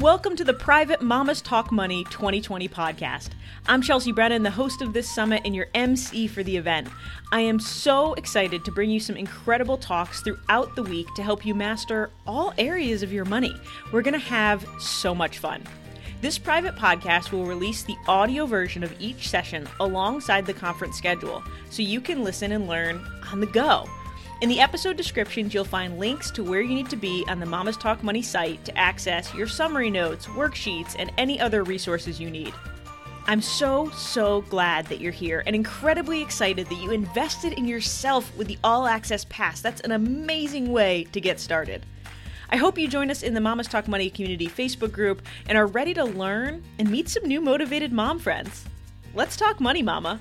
welcome 0.00 0.34
to 0.34 0.44
the 0.44 0.54
Private 0.54 1.02
Mamas 1.02 1.42
Talk 1.42 1.70
Money 1.70 2.04
2020 2.04 2.68
podcast. 2.68 3.28
I'm 3.66 3.82
Chelsea 3.82 4.12
Brennan, 4.12 4.42
the 4.42 4.50
host 4.50 4.80
of 4.80 4.94
this 4.94 5.14
summit 5.14 5.42
and 5.44 5.54
your 5.54 5.66
MC 5.74 6.26
for 6.26 6.42
the 6.42 6.56
event. 6.56 6.88
I 7.32 7.40
am 7.40 7.60
so 7.60 8.14
excited 8.14 8.64
to 8.64 8.72
bring 8.72 8.88
you 8.88 8.98
some 8.98 9.16
incredible 9.16 9.76
talks 9.76 10.22
throughout 10.22 10.74
the 10.74 10.82
week 10.82 11.06
to 11.16 11.22
help 11.22 11.44
you 11.44 11.54
master 11.54 12.10
all 12.26 12.54
areas 12.56 13.02
of 13.02 13.12
your 13.12 13.26
money. 13.26 13.54
We're 13.92 14.00
going 14.00 14.14
to 14.14 14.20
have 14.20 14.66
so 14.78 15.14
much 15.14 15.38
fun. 15.38 15.64
This 16.22 16.38
private 16.38 16.76
podcast 16.76 17.30
will 17.30 17.44
release 17.44 17.82
the 17.82 17.96
audio 18.08 18.46
version 18.46 18.82
of 18.82 18.98
each 18.98 19.28
session 19.28 19.68
alongside 19.80 20.46
the 20.46 20.54
conference 20.54 20.96
schedule, 20.96 21.42
so 21.68 21.82
you 21.82 22.00
can 22.00 22.24
listen 22.24 22.52
and 22.52 22.66
learn 22.66 23.06
on 23.30 23.40
the 23.40 23.46
go. 23.46 23.86
In 24.40 24.48
the 24.48 24.60
episode 24.60 24.96
descriptions, 24.96 25.52
you'll 25.52 25.64
find 25.64 25.98
links 25.98 26.30
to 26.30 26.42
where 26.42 26.62
you 26.62 26.74
need 26.74 26.88
to 26.88 26.96
be 26.96 27.26
on 27.28 27.40
the 27.40 27.46
Mamas 27.46 27.76
Talk 27.76 28.02
Money 28.02 28.22
site 28.22 28.64
to 28.64 28.78
access 28.78 29.34
your 29.34 29.46
summary 29.46 29.90
notes, 29.90 30.24
worksheets, 30.28 30.96
and 30.98 31.12
any 31.18 31.38
other 31.38 31.62
resources 31.62 32.18
you 32.18 32.30
need. 32.30 32.54
I'm 33.26 33.42
so, 33.42 33.90
so 33.90 34.40
glad 34.42 34.86
that 34.86 34.98
you're 34.98 35.12
here 35.12 35.42
and 35.44 35.54
incredibly 35.54 36.22
excited 36.22 36.68
that 36.68 36.82
you 36.82 36.90
invested 36.90 37.52
in 37.52 37.66
yourself 37.66 38.34
with 38.38 38.46
the 38.46 38.56
All 38.64 38.86
Access 38.86 39.26
Pass. 39.28 39.60
That's 39.60 39.82
an 39.82 39.92
amazing 39.92 40.72
way 40.72 41.04
to 41.12 41.20
get 41.20 41.38
started. 41.38 41.84
I 42.48 42.56
hope 42.56 42.78
you 42.78 42.88
join 42.88 43.10
us 43.10 43.22
in 43.22 43.34
the 43.34 43.42
Mamas 43.42 43.68
Talk 43.68 43.88
Money 43.88 44.08
Community 44.08 44.48
Facebook 44.48 44.90
group 44.90 45.20
and 45.48 45.58
are 45.58 45.66
ready 45.66 45.92
to 45.92 46.04
learn 46.04 46.64
and 46.78 46.90
meet 46.90 47.10
some 47.10 47.24
new 47.24 47.42
motivated 47.42 47.92
mom 47.92 48.18
friends. 48.18 48.64
Let's 49.14 49.36
talk 49.36 49.60
money, 49.60 49.82
Mama. 49.82 50.18